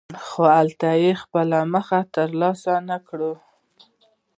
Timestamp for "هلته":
0.57-0.89